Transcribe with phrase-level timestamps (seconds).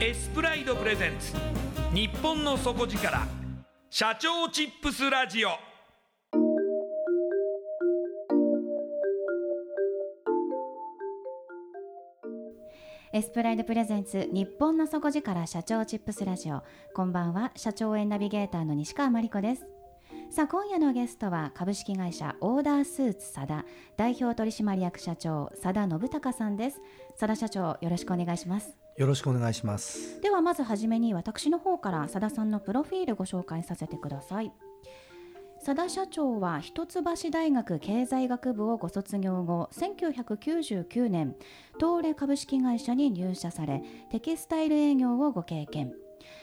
[0.00, 1.32] エスプライドプレゼンツ。
[1.92, 3.18] 日本の底力。
[3.90, 5.48] 社長チップスラジオ。
[13.12, 16.62] エスプライドプレゼンツ日本の底力社長チップスラジオ。
[16.94, 19.66] こんばんは社長園ナビゲーターの西川真理子です。
[20.30, 23.64] さあ今夜のゲストは株式会社オーダースーツ佐田
[23.96, 26.80] 代表取締役社長佐田信孝さんです。
[27.18, 28.76] 佐田社長よろしくお願いします。
[28.98, 30.20] よろしくお願いします。
[30.20, 34.52] ではまずはじめに私の方から佐田さんのプロフィールご紹介させてください。
[35.64, 41.34] 佐田社長は一橋大学経済学部をご卒業後1999年
[41.78, 45.92] 東レ株式会社に入社されテキスタイル営業をご経験。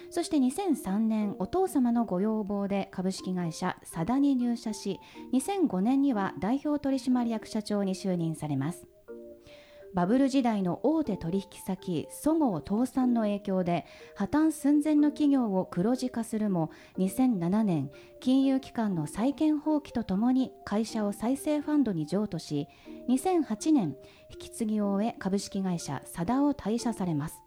[0.09, 4.99] そして2003年お父様のご要望で株式会社佐田に入社し
[5.33, 8.87] 2005年には代表取締役社長に就任されます。
[9.95, 13.85] バブル時代の大手取引先そごう倒産の影響で
[14.15, 17.89] 破綻寸前の企業を黒字化するも2007年
[18.19, 22.67] 金融機関の債権放棄とともに会社を再生ファンドに譲渡し
[23.07, 23.95] 2008年
[24.31, 27.41] 引き継ぎを終え株式会社サダを退社されます。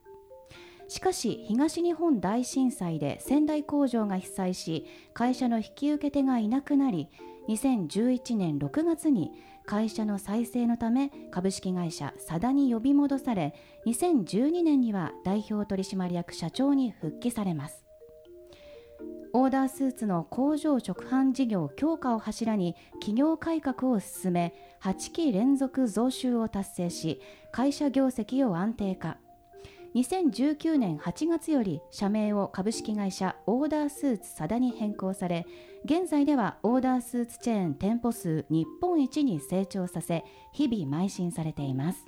[0.88, 7.10] しかし東日本大震災で仙台工場が被災し会社の引き受け手がいなくなり
[7.48, 9.32] 2011年6月に
[9.68, 13.54] 会社の再生のため株式会社サダに呼び戻され
[13.86, 17.84] 2012年には代表取締役社長に復帰されます。
[19.34, 27.20] オーダースーツの工場直販事業強化を柱に企業改革を進め8期連続増収を達成し
[27.52, 29.18] 会社業績を安定化。
[29.98, 35.44] 2019年8月より社名を株式会社オーダースーツ佐田に変更され
[35.84, 42.06] 現在ではオーダースーツチェーン店舗数日本一に成長させ日々邁進されています。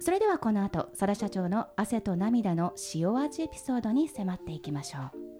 [0.00, 5.33] それではこの後佐田社長の汗と涙の塩味エピソードに迫っていきましょう。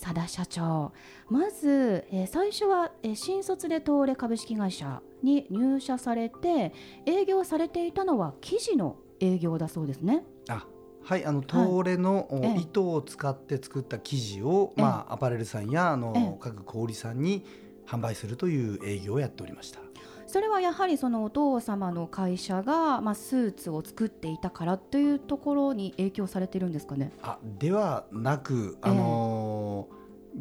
[0.00, 0.92] 佐田社長。
[1.28, 6.72] まず、えー、最初は、えー、新卒で東レ株式会社に入社されて
[7.04, 10.24] 営業されていたのは生地の営業だそうですね。
[10.48, 10.64] あ
[11.02, 17.44] はいあの東レの、はい、糸を使って作った生地を、まあ、アパレルさんやあの各小売さんに
[17.86, 19.80] 販売するという営業をやっておりました。
[20.26, 27.12] それはやはりそのお父様の会社が、まあ、スーツを作っていたからというところに影響されてるんですかね？
[27.22, 29.37] あではなく、あのー、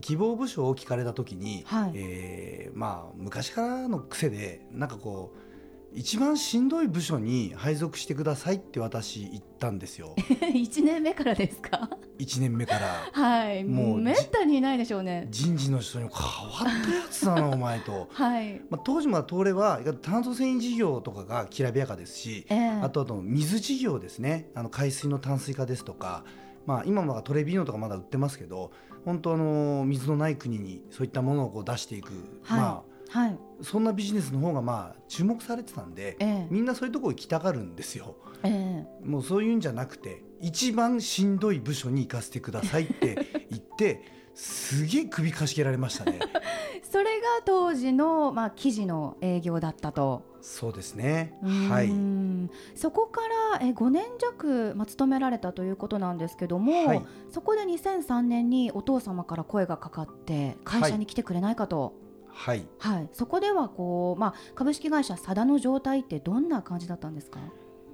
[0.02, 5.48] 希望部署を聞かれた時に、はい、えー、まあ、昔からの癖でなんかこう
[5.94, 10.14] 一番しんどい部署に配属してくださいって私言ったんですよ。
[10.54, 11.90] 1年目からですか
[12.20, 13.10] ？1年目から。
[13.12, 13.64] はい。
[13.64, 15.28] もうめったにいないでしょうね。
[15.32, 18.62] 人事の人に変わったやつだなお前と、 はい。
[18.70, 22.70] まあ、当時まあ東レは炭素繊維事業とかがきらびやかですし、ええ。
[22.84, 24.52] あとあと水事業ですね。
[24.54, 26.24] あの海水の淡水化ですとか、
[26.68, 28.72] まあ、今もトレビーノとかまだ売ってますけど
[29.08, 32.12] 本当あの水のない国にそういったものをこう出していく、
[32.44, 38.18] はいまはいあ、そんなビジネスの方がまあ注目されてたんで、ええみんなそういうところ行きたがるんですよ。
[38.44, 43.16] えもうそういうんじゃなくて一番しんどい部署に行かせてくださいって
[43.50, 44.04] 言って
[44.36, 46.20] すげえ首かしげられましたね。
[46.22, 50.37] え それが当時の、まあ、記事の営業だったと。
[50.50, 51.38] そうですね。
[51.70, 51.90] はい。
[51.92, 53.20] んそこか
[53.60, 61.94] らえ5年弱、まあ、勤められたということなんですけども、はいそこで2003年にお父様から声がかかって会社に来てくれないかと、
[62.30, 62.66] はい。
[62.80, 67.40] はいそこではこう、まあ、株式会社サダの状態ってどんな感じだったんですか？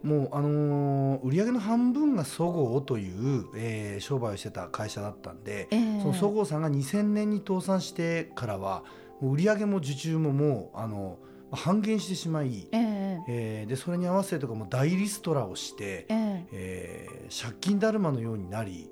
[0.03, 8.83] もうあのー売上の半分がそごうという、えー商売をしてた会社だったんで、ええそのそごうさんが2000年に倒産してからは
[9.21, 11.17] 売上も受注ももうあの
[11.55, 13.23] 半減してしまい、ええ。
[13.27, 16.45] えーでそれに合わせてとかもう大リストラをして、ええ。
[16.51, 18.89] えー借金だるまのようになり、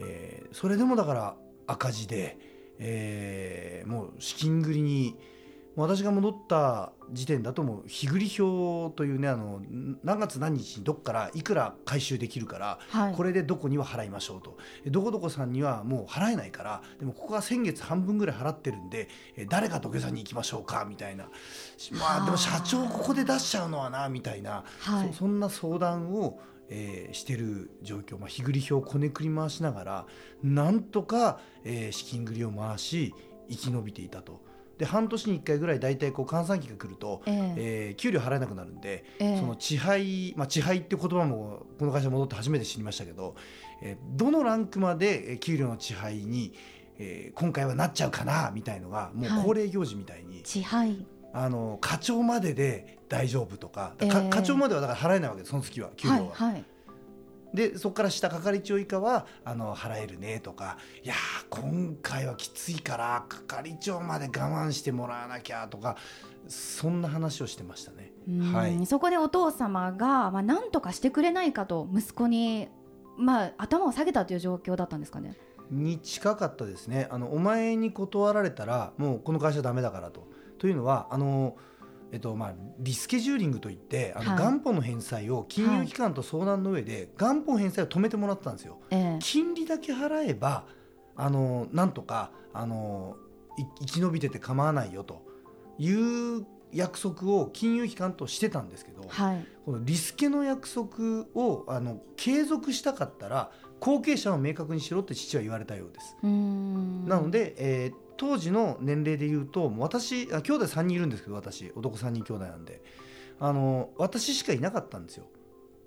[0.00, 2.38] えーそれでもだから赤字で、
[2.78, 5.16] えーもう資金繰りに
[5.76, 9.60] 私が戻った時点だともう日繰り表というねあの
[10.02, 13.14] 何月何日にどっからいくら回収できるから、はい。
[13.14, 14.56] これでどこには払いましょうと。
[14.84, 21.28] えどこどこさんにはもう払えないからでもここは先月半分ぐらい払ってるんでえ誰か土下座に行きましょうかみたいな。
[21.92, 24.64] まあでも社長ここで出しちゃうのはなみたいな。
[24.80, 25.08] はい。
[25.08, 30.06] そそんな相談を、えーしてる状況、まあ、日繰り表をこねくり回しながら
[30.42, 33.14] なんとか、えー資金繰りを回し
[33.50, 34.53] 生き延びていたと。
[34.78, 37.54] で半年に1回ぐらい大体こう換算期が来ると、ええ。
[37.56, 39.38] えー給料払えなくなるんで、ええ。
[39.38, 43.36] その地配、まあ、地配って言葉もこの会社戻って初めて知りましたけど、
[43.82, 46.52] えーどのランクまでえー給料の地配に、
[46.98, 49.44] えー今回はなっちゃうかなみたいのがもうはい。
[49.44, 51.06] 恒例行事みたいに、支配。
[51.32, 53.94] あの課長までで大丈夫とか
[54.30, 56.20] 課長まではだから払えないわけですその月は給料は。
[56.32, 56.64] はいはい
[57.54, 65.96] でそこから下係長以下はあの払えるねとかいやー今回はきついから係長まで我慢してもらわなきゃとか
[66.48, 68.12] そんな話をしてましたね。
[68.52, 72.68] はいそこでお父様が、まあ、何とかしてくれないかと息子に、
[73.16, 75.36] まあ、頭を下げたという状況だったんですかね？
[75.70, 80.26] に近かったですねあのお前に断られたらもうこの会社ダメだからと。
[80.58, 81.56] というのはあの、
[82.14, 84.38] えっとまあ、リスケジューリングといってあの、はい。
[84.38, 88.78] 元本の返済を金融機関と相談の上で、元本返済を止めてもらってたんですよ。
[88.90, 89.18] ええ。
[89.20, 90.64] 金利だけ払えば
[91.16, 93.16] あのなんとかあの
[93.58, 95.26] い生き延びてて構わないよと
[95.76, 99.44] いう約束を金融機関としてたんですけど、はい。
[99.64, 103.50] このリスケの約束をあの継続したかったら
[103.80, 106.16] 後継者を明確にしろって父は言われたようです。
[106.22, 112.82] なので、えー当時の年齢で言うと私あ兄弟3人いるんですけど私男3人兄弟なんで。
[113.40, 115.26] あの私しかいなかったんですよ。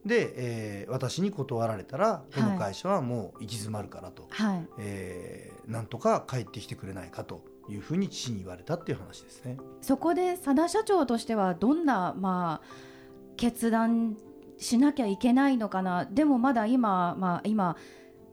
[0.06, 4.68] で、えー私に断られたらこの会社はもう行き詰まるからと、はい。
[4.79, 9.57] えーなんとか帰ってきてくれないかというふうに父に言われたっていう話ですね。
[9.81, 12.68] そこで佐田社長としてはどんな、まあ、
[13.35, 14.15] 決断
[14.57, 16.06] しなきゃいけないのかな。
[16.06, 17.75] でもまだ今、まあ、今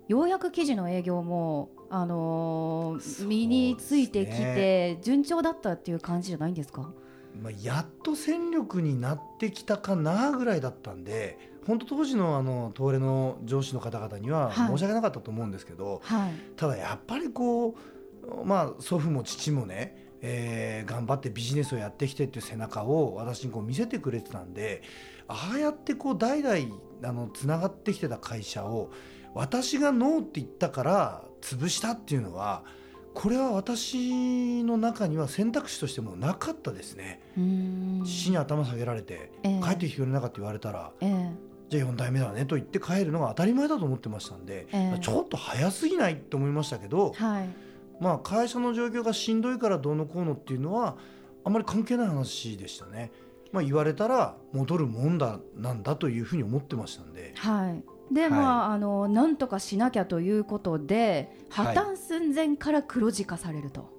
[0.06, 6.92] ようやく記事の営業も、あのー身についてきて順調だったっていう感じじゃないんですか？
[7.40, 14.68] まあ、やっと戦力になってきたかなぐらいだったんで本当当時のあの東レの上司の方々にははい。
[14.68, 16.32] 申し訳なかったと思うんですけど、はい。
[16.56, 24.82] ただやっぱりこう、まあ、祖父も父もね、えー頑張ってビジネスをやってきてっていう背中を私にこう見せてくれてたんで
[25.26, 26.56] ああやってこう代々
[27.02, 28.90] あのつながってきてた会社を
[29.34, 32.62] 私がノーって言ったから潰したっていうのは
[33.12, 37.20] これは私の中には選択肢としてもうなかったですね。
[38.04, 39.60] 父に頭下げられて、ええ。
[39.62, 41.30] 帰ってきてくれなかった言われたらええ。
[41.68, 44.98] じゃあ4代目だねと言って帰るのが当たり前だと思ってましたんで、ええ。
[45.00, 47.48] ちょっと早すぎないと思いましたけど、はい。
[48.00, 50.96] まあ、会社の状況がしんどいからどうのこうのっていうのは
[51.44, 53.12] あまり関係ない話でしたね。
[53.52, 61.76] まあ、言われたら戻るもんだなんだというふうに思ってましたんで、はいで、まああのなんとかしなきゃということで破はい。
[61.76, 63.92] 綻寸前から黒字化されると。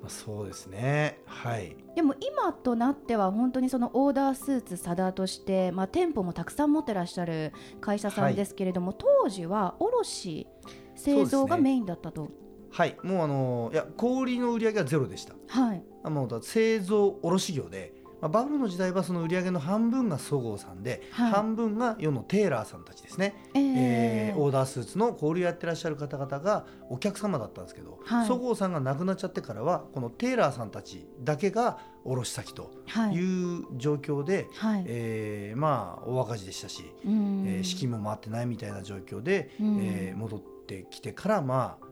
[0.00, 1.18] まあ、そうですね。
[1.26, 1.76] はい。
[1.96, 10.46] でも今となっては本当にそのオーダースーツサダとして、まあ、店舗もたくさん持ってらっしゃる会社さんですけれども、当時は卸
[10.94, 12.28] 製造がメインだったと、
[12.70, 12.96] はい。
[13.02, 15.34] もうあのいや小売りの売り上げはゼロでした。
[15.48, 15.82] はい。
[16.04, 21.30] あもうだ製造卸業でまあ、バブルの時代はその売り上げの半分がそごうさんで、はい。
[21.30, 28.26] 半分が世のテーラーさんたちですね、ええーオーダースーツの小売りをやってらっしゃる方々がお客様だったんですけど、はい。
[28.26, 33.14] そごうさんが亡くなっちゃってからはこのテーラーさんたちだけが卸先とはい。
[33.14, 34.84] いう状況で、はい。
[34.86, 37.44] えーまあ大赤字でしたし、うん。
[37.46, 39.78] えー資金も回ってないみたいな状況で、うん。
[39.80, 41.86] えー戻ってきてからまあ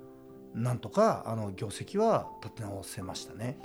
[0.58, 3.58] なんとかあの業績は立て直せましたね。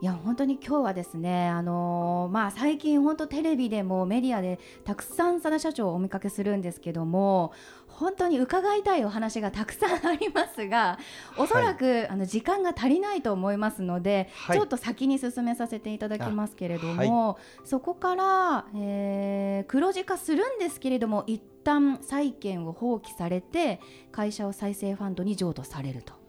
[0.00, 7.52] いや本当に今日はですね、あのーまあ、最近、本当テレビでもメディアでたくさん佐田社長をお見かけするんですけども
[7.86, 10.98] 本当に伺いたいお話がたくさんありますが
[11.38, 14.58] おそらく、あの時間が足りないと思いますので、はい。
[14.58, 23.80] ちょっと先に進めさせていただきますけれども、そこから、えー黒字化するんですけれども一旦債権を放棄されて
[24.12, 26.23] 会社を再生ファンドに譲渡されると。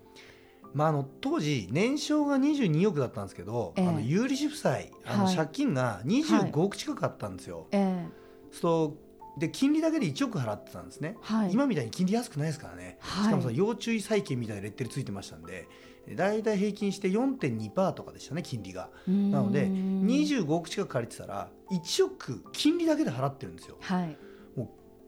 [0.76, 3.88] まあ、あの当時年商が22億だったんですけど、ええ。
[3.88, 5.36] あの有利子負債あのはい。
[5.36, 7.68] 借金が25億近くあったんですよ。
[7.72, 8.06] え
[8.52, 8.98] そ
[9.38, 11.52] うで金利だけで1億払ってたんですね、はい。
[11.52, 13.24] 今みたいに金利安くないですからね、はい。
[13.26, 15.68] しかもその要注意債券みたいなレッテルついてましたんで
[16.14, 18.90] だいたい平均して4.2%とかでしたね金利が。
[19.08, 23.78] えなのでうん25億近く借りてたら1億金利だけで払ってるんですよ。
[23.80, 24.18] はい。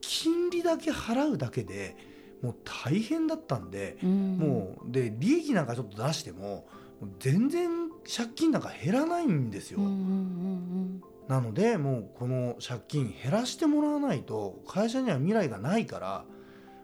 [0.00, 1.94] 金利だけ払うだけで
[2.42, 4.38] もう大変だったんで、うん。
[4.38, 6.66] もうで利益なんかちょっと出しても
[7.20, 7.68] 全然
[8.04, 16.24] 借金なんか減らないんですよ、うんうんうんなのでもうこの借金減らしてもらわないと会社には未来がないから、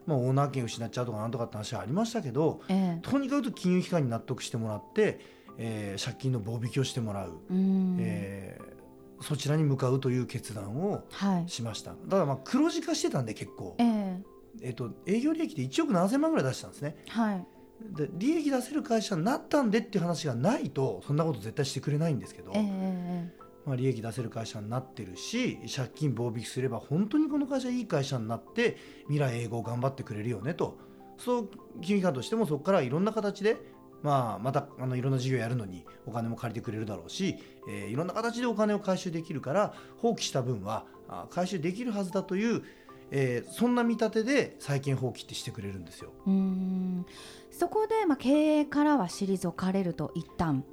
[0.06, 2.98] まあ、オーナー権失っちゃうとかなんとかって話はありましたけどうんえ。
[3.00, 5.18] とにかく金融機関に納得してもらって、
[5.56, 7.96] えー借金の棒引きをしてもらう、えうん。
[8.00, 8.74] えー
[9.22, 11.48] そちらに向かうという決断をはい。
[11.48, 11.92] しました。
[11.92, 14.22] だからまあ黒字化してたんで結構、ええ
[14.62, 16.96] えっと営業利益で1億7000万ぐらい出したんですね。
[17.08, 17.46] はい。
[17.92, 30.78] で利益出せる会社になったんでっていう話がないとそんなこと絶対してくれないんですけど、ええまあ、利益出せる会社になってるし借金棒引きすれば本当にこの会社いい会社になって未来永劫頑張ってくれるよねと。
[31.18, 31.48] そう
[31.80, 33.56] 金融機関としてもそこからいろんな形で、
[34.02, 37.36] まあ、またあのいろんな事業やるのにお金も借りてくれるだろうし、
[37.68, 42.62] えーいろんな形でお金を回収できるから放棄した分はあ回収できるはずだという、
[43.10, 46.12] えーそんな見立てで債権放棄ってしてくれるんですよ。
[46.26, 47.06] うん。
[47.50, 50.64] そこで、まあ、経営からは退かれると一旦。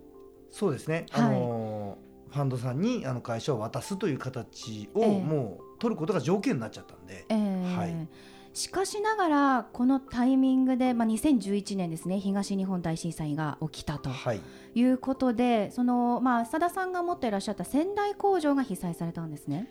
[0.49, 1.25] そうですね、はい。
[1.25, 5.21] あのーファンドさんにあの会社を渡すという形をええ。
[5.21, 7.75] もう取ることが条件になっちゃったんで、ええ。
[7.75, 8.07] はい。
[8.53, 14.09] しかしながらこのタイミングで、まあ、2011年ですね東日本大震災が起きたと。
[14.09, 14.41] はい、
[14.75, 19.69] いうことでその、まあ、佐田さんが持っていらっしゃった仙台工場が被災されたんですね。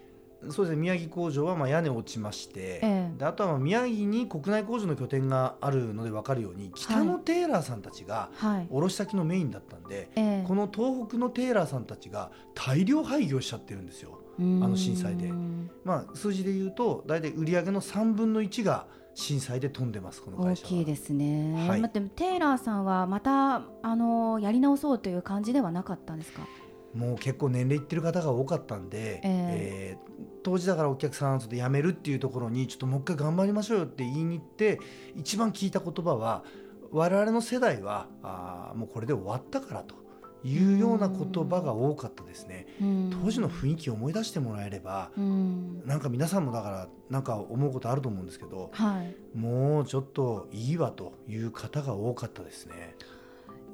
[0.48, 0.76] そうですね。
[0.76, 3.18] 宮城工場はまあ屋根落ちまして、ええ。
[3.18, 8.66] であとはまあ宮城に国内工場の拠点があるので分かるように北のテーラーさんたちがはい。
[8.70, 10.44] 卸先のメインだったんで、ええ。
[10.48, 14.18] この東北のテーラーさんたちが大量廃業しちゃってるんですよ。
[14.38, 15.30] あの震災で。
[15.84, 20.68] まあ、数字で言うと大体売上の3分の1が震災で飛んでますこの大会社は。
[20.68, 21.80] きいですね、はい。
[21.82, 26.40] 待ってテイラーさんはまたあのやり直そうという感じではなかったんですか？
[26.94, 30.10] もう結構年齢いってる方が多かったんで、えー
[30.42, 34.80] 当時だからお客さんちょっと辞めるっていうところにちょっともう一回頑張りましょうよって言いに行って
[35.14, 36.44] 一番聞いた言葉は
[36.92, 39.96] 我々の世代はあーもうこれで終わったからと
[40.42, 42.66] いうような言葉が多かったですね。
[43.22, 45.82] 当時の雰囲気を思い出してもらえればうん。
[45.84, 49.14] なんか皆さんもだからなんか思うことあると思うんですけどはい。
[49.38, 52.94] もうちょっといいわという方が多かったですね。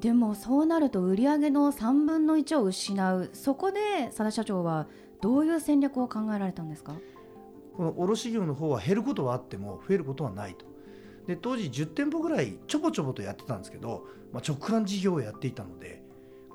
[0.01, 4.87] でもそうなると売上の3分の1を失うそこで佐田社長は
[5.21, 6.95] どういう戦略を考えられたんですか？
[7.75, 10.65] この卸業の方は減ることはあっても増えることはないと。
[11.25, 16.01] で当時10店舗ぐらいちょぼちょぼとやってたんですけど、まあ、直販事業をやっていたので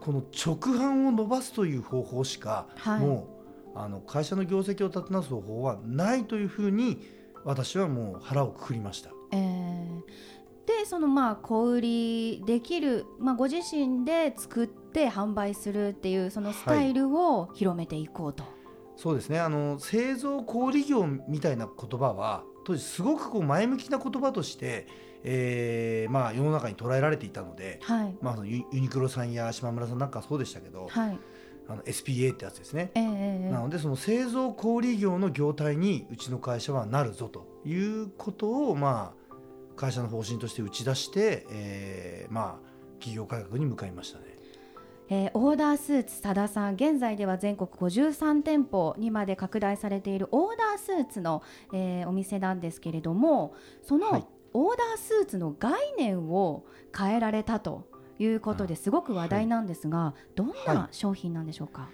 [0.01, 6.99] この直販を伸ばすという方法しか、はいもうあの会社の業績を立て直す方法はないというふうに
[7.43, 9.11] 私はもう腹をくくりました。
[9.33, 10.03] えー
[10.67, 18.45] でそのまあ小売りできる、まあ、ご自身で作って販売するっていうそのスタイルを広めていこうと。
[18.97, 24.87] そうですねあの製造小売業みたいな言葉は当時すごくこう前向きな言葉として、
[25.25, 31.19] えーまあ、世の中に捉えられていたので、はいまあ、そのユユニクロさんや島村さんなんかはそうでしたけど、はい
[31.69, 32.91] あの SPA ってやつですね。
[32.95, 39.22] えーえーなのでその製造小売業の業態にうちの会社はなるぞということをまあ
[39.83, 44.25] 会社の方針として打ち出して、えーまあ企業改革に向かいましたね。
[45.09, 54.27] えーオーダースーツ多田さん現在では全国53店舗にまで拡大されているオーダースーツの、えーお店なんですけれどもその、はい。
[54.55, 56.65] オーダースーツの概念を
[56.97, 61.89] 変えられたということですごく話題なんですが、どんはな商品なんでしょうか、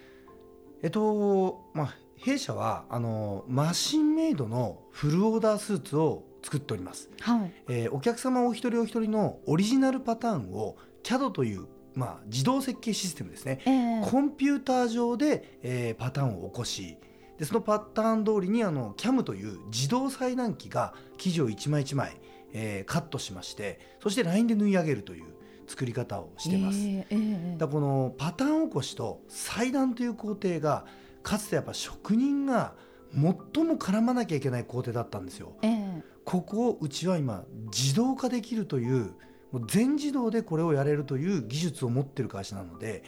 [0.82, 7.52] えっとまあ弊社はあのマシンメイドのフルオーダースーツを作っております、はい。
[7.68, 13.60] えーお客様お一人お一人のオリジナルパターンを CAD という、まあ、自動設計システムですね。
[13.66, 14.10] ええ。
[14.10, 16.96] コンピューター上で、えーパターンを起こし
[17.36, 22.18] でそのパターン通りにあの CAM という自動裁断機が生地を一枚一枚、
[22.54, 25.26] えーカットしましてそしてラインで縫い上げるという
[25.66, 26.78] 作り方をしてます。
[26.78, 30.86] ええええだこのパターン起こしと裁断という工程が
[31.22, 32.72] かつてやっぱ職人が
[33.12, 35.56] 最も絡まなきゃいけない工程だったんですよ。
[36.28, 37.44] ここをうちは今
[37.74, 39.14] 自動化できるという
[39.50, 43.02] もう全自動でこれをやれるという技術を持ってる会社なので、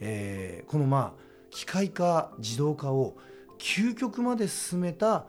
[0.00, 3.16] えーこのまあ機械化自動化を
[3.60, 5.26] 究極まで進めた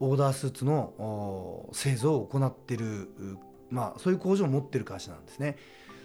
[0.00, 3.10] オーダースーツの製造を行ってる、
[3.68, 5.58] まあ、そういう工場を持ってる会社なんですね。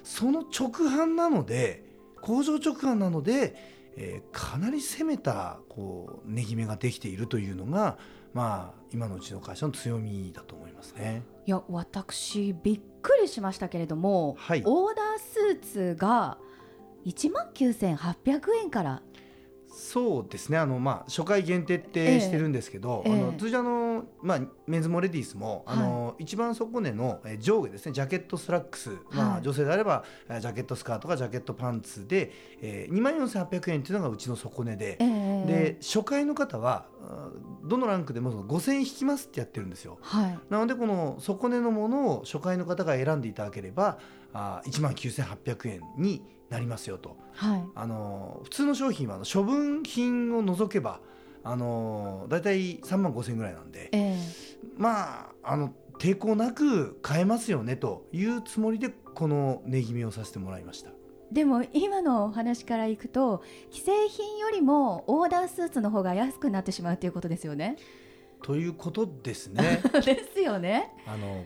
[0.04, 1.86] その直販なので
[2.20, 3.56] 工場直販なので、
[3.96, 7.98] えーかなり攻めたこう値決めができているというのが、
[8.34, 11.24] まあ、今のうちの会社の強みだと思いますね。
[11.46, 16.38] いや私びっくりしましたけれども、はいオーダースーツが
[17.06, 19.02] 1万9800円から
[19.72, 20.58] そうですね。
[20.58, 23.14] あの、まあ、初回限定ってしてるんですけど、ええ。
[23.14, 27.94] あの通常あの、まあ、メンズもレディースも、あの一番底根のえ上下ですね。
[27.94, 29.42] ジャケットスラックス、まあ、はい。
[29.42, 35.06] 女性であればえジャケットスカートかジャケットパンツで、えー、2万4800円っていうのがうちの底根で、え
[35.46, 35.46] え。
[35.48, 37.30] で初回の方はあ
[37.64, 39.98] どのランクでもその5000円引きますってやってるんですよ。
[40.02, 40.40] はい。
[40.50, 44.00] なのでこの底根のものを初回の方が選んでいただければ
[44.34, 47.18] あ1万9800円になりますよと。
[47.34, 51.00] はいあの普通の商品はあの処分品を除けば
[51.44, 54.18] あの大体3万5千円ぐらいなんでええ
[54.78, 60.92] まああの抵抗なく買えますよねというつもりでこの値決めをさせてもらいました。
[61.32, 63.42] でも今のお話からいくと
[63.72, 67.78] 既製品よりもオーダースーツの方が安くなってしまうということですよね。
[68.44, 69.82] ということですね。
[70.04, 70.92] ですよね。
[71.08, 71.46] あの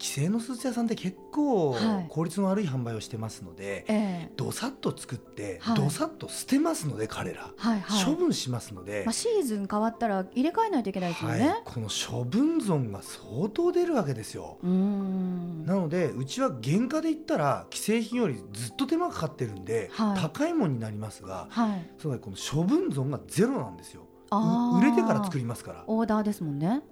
[0.00, 8.04] 既製のスーツ屋さんって結構はい効率の悪い販売をしてますので、ええどさっと作って、はいどさっと捨てますので彼ら、はいはい。
[8.04, 14.58] 処分しますので、まあ、シーズン変わったら入れ替えないといけないですよはいね。、この処分損が相当出るわけですよ。
[14.62, 21.90] なのでうちは原価で言ったら既製品よりずっと手間かかってるんで、はい高いものになりますがはい。
[21.98, 24.06] つまりこの処分損がゼロなんですよ。
[24.32, 26.82] 売れてから作りますからオーダーですもんね。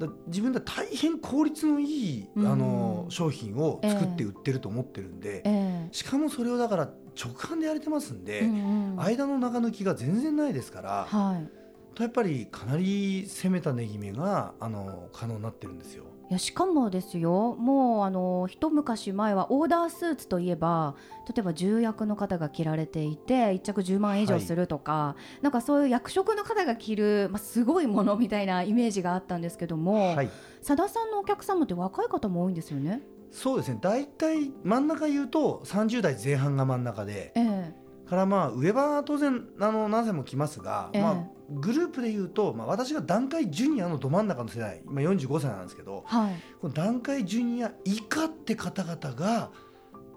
[0.00, 6.84] だ自分では大変効率のいい、うんあの商品を作って売ってると思ってるんで、えしかもそれをだから
[7.20, 11.48] 直販でやれてますんで、えうんうん間の中抜きが全然ないですから、はい。
[11.94, 16.04] とやっぱりかなり攻めた値決めがあの可能になってるんですよ。
[16.30, 20.94] いやしかもですよもうあの一昔前はオーダースーツといえば
[21.26, 30.30] 例えば重役の方が着られていて1着10万円以上するとか、なんかそういう役職の方が着る、まあ、すごいものみたいなイメージがあったんですけども、はい。
[30.58, 33.02] 佐田さんのお客様って若い方も多いんですよね？
[33.30, 33.78] そうですね。
[33.80, 37.74] 大体真ん中言うと30代前半が真ん中でええ
[38.10, 41.16] からまあ上は当然あの何歳も来ますが、ええまあ、
[41.48, 46.34] グループで言うと、まあ、私が団塊ジュニアのど真ん中の世代今45歳なんですけどはい。
[46.60, 49.50] この団塊ジュニア以下って方々が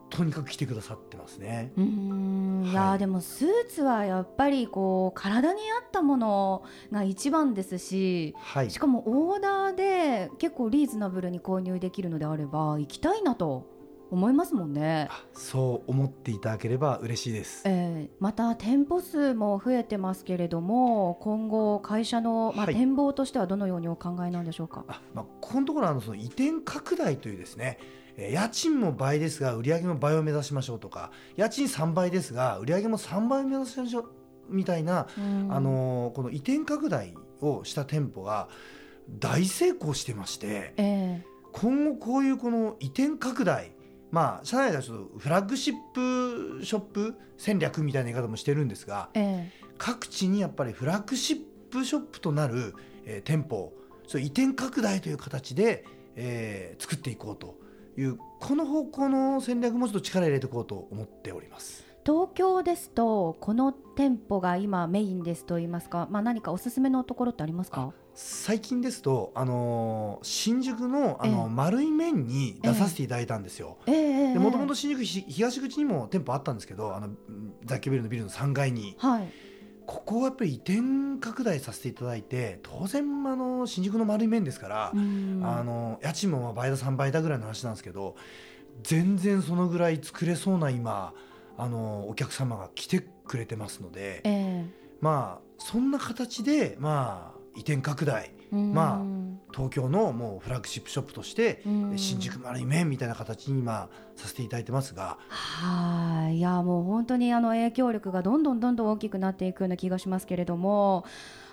[0.10, 1.72] とにかく来てくださってますね。
[1.76, 13.73] うーんいやーはいでもスーツはやっぱりこう体に合ったものが一番ですしはいしかもオーダーで結構リーズナブルに購入できるのであれば行きたいなと
[14.14, 15.08] 思いますもんね。
[15.12, 17.64] あそう思っていただければ嬉しいです。
[17.66, 24.86] えーまた店舗数も増えてますけれども今後会社の、まあ、はい展望としてはどのようにお考えなんでしょうか？
[24.88, 27.78] あまあ、ここのところあのその移転拡大というですね、
[28.18, 34.06] えー家賃も倍ですが売上も倍を目指しましょうとか家賃3倍ですが売上も3倍を目指しましょう
[34.50, 38.48] みたいな、うんあのーこの移転拡大をした店舗が
[39.20, 41.22] 大成功してましてえ
[41.52, 43.72] 今後こういうこの移転拡大
[44.14, 51.38] まあ社内ではちょっとフラッグシップショップ戦略みたいな言い方もしてるんですがーえ各地にやっぱりフラッグシッ
[51.72, 53.74] プショップとなる、えー店舗
[54.08, 55.84] そう移転拡大という形で、
[56.16, 57.58] えー作っていこうと
[57.98, 61.83] いうこの方向の戦略もちょっと力入れていこうと思っております。
[62.04, 67.94] ー東京ですとこの店舗が今メインですと言いますか、まあ、何かおすすめのところってありますか？
[68.16, 71.50] 最近ですと、あのー新宿の、あのええ。
[71.50, 73.78] 丸い面に出させていただいたんですよ。
[74.38, 78.96] もともと新宿ひ東口にも店舗あったんですけどあのうん雑居ビルのビルの3階に。
[79.00, 79.32] はい。
[79.86, 85.42] ここはやっぱり移転拡大させていただいて当然あの新宿の丸い面ですから、うん。
[85.44, 88.16] あの家賃もまあ倍だ3倍だぐらいの話なんですけど
[88.84, 91.14] 全然そのぐらい作れそうな今
[91.58, 94.66] あのお客様が来てくれてますので、え
[95.02, 99.04] まあそんな形でまあ移転拡大ま
[99.52, 101.98] 東京のもうフラッグシップショップとしてうん。
[101.98, 105.18] 新宿丸い面みたいな形に今させていただいてますが。
[105.30, 106.38] はい。
[106.38, 111.06] いやもう本当にあの影響力がどんどんどんどん大きくなっていくような気がしますけれども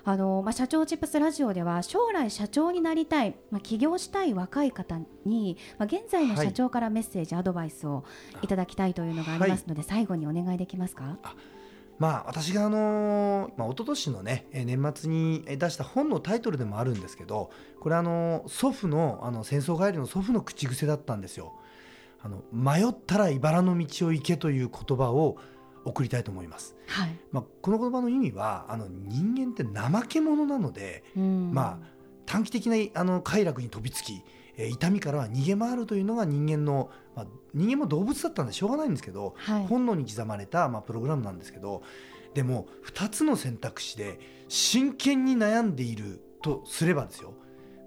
[0.05, 8.05] あの、まあ、社長チップスラジオでは将来社長になりたい、まあ、起業したい若い方に、まあ、現在の社長からメッセージ、アドバイスを
[8.43, 11.19] いただきたいというのがありますので、最後にお願いできますか？
[11.99, 21.53] まあ私があのーまあ一昨年のねえー年末にえー出した本のタイトルでもあるんですけどこれあのー祖父のあの戦争帰りの祖父の口癖だったんですよ。
[22.23, 25.37] あの迷ったら茨の道を行けという言葉を
[25.85, 26.77] 送りたいと思います。
[26.87, 27.17] はい。
[27.33, 31.53] まあ、この言葉の意味はあの人間って怠け者なので、うん。
[31.53, 34.23] まあ短期的なあの快楽に飛びつき、
[34.57, 39.67] えー痛みからは逃げ回るというのが人間の、まあ、人間も動物だったんでしょうがないんですけど、はい。
[39.67, 41.83] 本能に刻まれた、まあ、プログラムなんですけど
[42.35, 47.35] でも2つの選択肢で真剣に悩んでいるとすればですよ。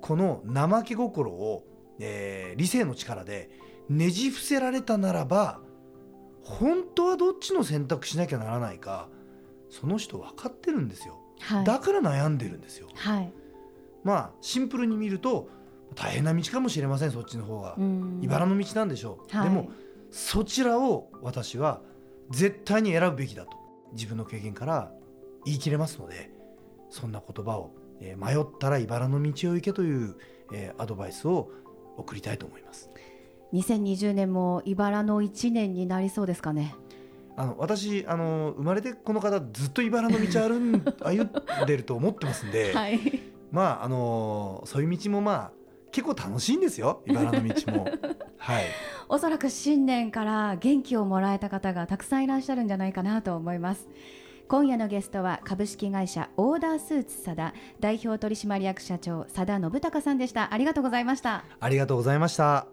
[0.01, 1.63] この怠け心を、
[1.99, 3.49] えー理性の力で
[3.89, 5.61] ねじ伏せられたならば
[6.43, 9.09] 本当はどっちの選択しなきゃならないか
[9.69, 11.19] その人分かってるんですよ。
[11.39, 11.65] はい。
[11.65, 12.87] だから悩んでるんですよ。
[12.93, 13.33] はい。
[14.03, 15.49] まあシンプルに見ると
[15.95, 18.19] 大変な道かもしれませんそっちの方が、うん。
[18.21, 19.49] 茨の道なんでしょう、はい。
[19.49, 19.71] でも
[20.11, 21.81] そちらを私は
[22.29, 23.57] 絶対に選ぶべきだと。
[23.93, 24.91] 自分の経験から
[25.45, 26.31] 言い切れますので
[26.89, 30.15] そんな言葉を、えー迷ったら茨の道を行けという、
[30.53, 31.51] えーアドバイスを
[31.97, 32.89] 送りたいと思います
[33.53, 36.75] 2020年も茨の1年になりそうですかね？
[37.35, 42.99] あの私あの生まれてこの方ずっと茨の道歩ん 歩んでると思ってますんで、はい。
[43.51, 45.51] まああのそういう道もまあ
[45.91, 47.87] 結構楽しいんですよ茨の道も。
[48.37, 48.63] はい。
[49.09, 53.87] おそらく新年から元気をもらえた方がたくさんいらっしゃるんじゃないかなと思います。
[54.47, 60.53] 今夜のゲストは株式会社オーダースーツ佐田代表取締役社長佐田信孝さんでした。
[60.53, 61.45] ありがとうございました。
[61.59, 62.72] ありがとうございました